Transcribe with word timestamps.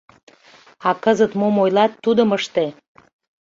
—А 0.87 0.89
кызыт 1.03 1.31
мом 1.39 1.55
ойлат, 1.63 1.91
тудым 2.03 2.29
ыште. 2.37 2.65